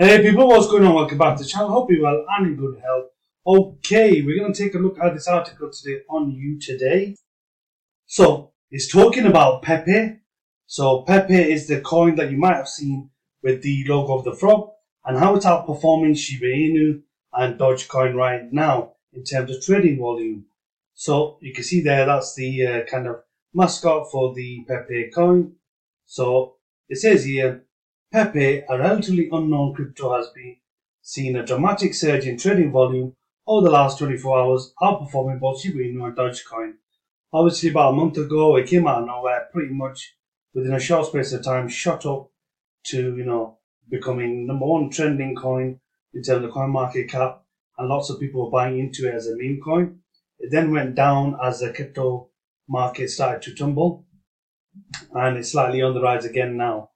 [0.00, 0.94] Hey people, what's going on?
[0.94, 1.70] Welcome back to the channel.
[1.70, 3.06] Hope you're well and in good health.
[3.44, 7.16] Okay, we're going to take a look at this article today on U.Today.
[8.06, 10.20] So, it's talking about Pepe.
[10.68, 13.10] So, Pepe is the coin that you might have seen
[13.42, 14.70] with the logo of the frog
[15.04, 17.02] and how it's outperforming Shiba Inu
[17.32, 20.44] and Dogecoin right now in terms of trading volume.
[20.94, 23.16] So, you can see there that's the uh, kind of
[23.52, 25.56] mascot for the Pepe coin.
[26.06, 26.54] So,
[26.88, 27.64] it says here
[28.10, 30.56] Pepe, a relatively unknown crypto, has been
[31.02, 33.14] seen a dramatic surge in trading volume
[33.46, 36.72] over the last 24 hours, outperforming both Shiba Inu and Dogecoin.
[37.34, 40.16] Obviously, about a month ago, it came out of nowhere, pretty much
[40.54, 42.30] within a short space of time, shot up
[42.84, 43.58] to you know
[43.90, 45.78] becoming number one trending coin
[46.14, 47.42] in terms of coin market cap,
[47.76, 49.98] and lots of people were buying into it as a meme coin.
[50.38, 52.30] It then went down as the crypto
[52.66, 54.06] market started to tumble,
[55.12, 56.88] and it's slightly on the rise again now.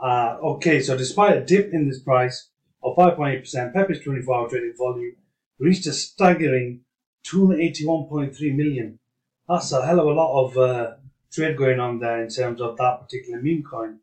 [0.00, 2.48] Uh, okay, so despite a dip in this price
[2.82, 5.16] of 5.8%, Pepe's 24 hour trading volume
[5.58, 6.80] reached a staggering
[7.26, 8.98] 281.3 million.
[9.46, 10.90] That's a hell of a lot of uh,
[11.30, 13.98] trade going on there in terms of that particular meme coin.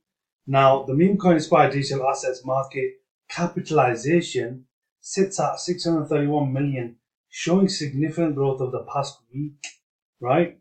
[0.46, 4.66] Now, the meme coin inspired digital assets market capitalization
[5.02, 6.98] sits at 631 million,
[7.30, 9.54] showing significant growth over the past week,
[10.20, 10.60] right?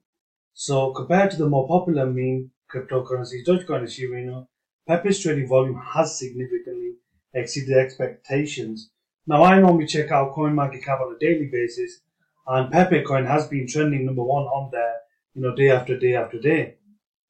[0.55, 4.47] So, compared to the more popular meme cryptocurrencies, Dogecoin and Inu,
[4.89, 6.95] Pepe's trading volume has significantly
[7.34, 8.91] exceeded expectations.
[9.27, 12.03] Now, I normally check out CoinMarketCap on a daily basis,
[12.47, 14.95] and Pepe Coin has been trending number one on there,
[15.34, 16.77] you know, day after day after day.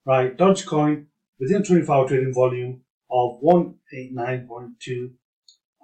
[0.04, 1.06] Right, Dogecoin
[1.40, 5.10] within 24 hour trading volume of 189.2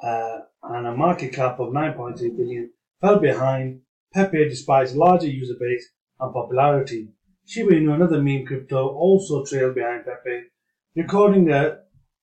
[0.02, 2.70] uh, and a market cap of 9.3 billion
[3.00, 3.80] fell behind
[4.12, 5.88] Pepe despite its larger user base
[6.20, 7.08] and popularity.
[7.46, 10.51] Shiba Inu, another meme crypto, also trailed behind Pepe
[10.94, 11.78] recording a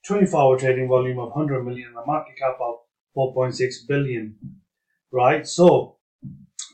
[0.08, 2.76] 24-hour trading volume of 100 million and a market cap of
[3.18, 4.36] 4.6 billion.
[5.12, 5.98] Right, so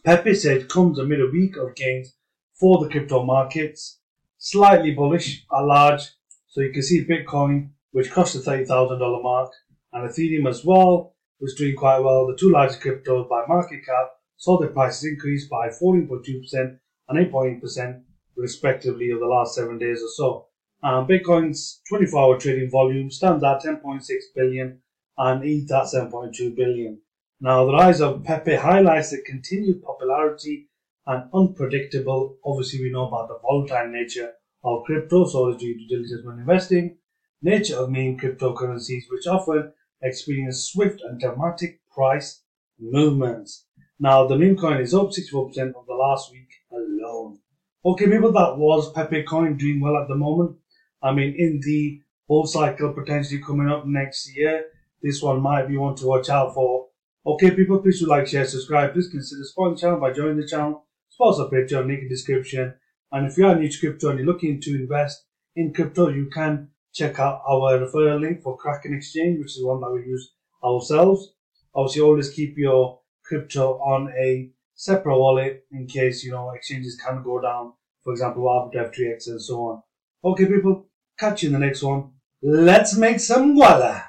[0.04, 2.14] Pepe said comes amid a week of gains
[2.60, 4.02] for the crypto markets,
[4.38, 6.02] slightly bullish at large.
[6.48, 9.52] So you can see Bitcoin, which crossed the $30,000 mark,
[9.94, 12.28] and Ethereum as well, was doing quite well.
[12.28, 16.78] The two largest cryptos by market cap saw their prices increase by 14.2%
[17.08, 18.02] and 8.8%
[18.36, 20.48] respectively over the last seven days or so.
[20.86, 24.04] Um, Bitcoin's 24 hour trading volume stands at 10.6
[24.36, 24.78] billion
[25.18, 27.02] and ETH at 7.2 billion.
[27.42, 30.68] Now, the rise of Pepe highlights the continued popularity
[31.08, 32.38] and unpredictable.
[32.46, 36.98] Obviously, we know about the volatile nature of crypto, so is due diligence when investing.
[37.42, 42.44] Nature of meme cryptocurrencies, which often experience swift and dramatic price
[42.80, 43.66] movements.
[44.00, 47.40] Now, the meme coin is up 64% of the last week alone.
[47.84, 50.58] Okay, people, that was Pepe coin doing well at the moment.
[51.06, 54.66] I mean, in the bull cycle potentially coming up next year,
[55.04, 56.88] this one might be one to watch out for.
[57.28, 58.94] Okay, people, please do like, share, subscribe.
[58.94, 60.86] Please consider supporting the channel by joining the channel.
[61.10, 62.74] Sponsor Patreon, link in the description.
[63.12, 66.28] And if you are new to crypto and you're looking to invest in crypto, you
[66.34, 70.34] can check out our referral link for Kraken Exchange, which is one that we use
[70.64, 71.34] ourselves.
[71.76, 77.22] Obviously, always keep your crypto on a separate wallet in case you know exchanges can
[77.24, 77.74] go down.
[78.04, 79.84] For example, Arbitrum, FTX, and so on.
[80.24, 82.12] Okay, people, Catch you in the next one.
[82.42, 84.04] Let's make some guala.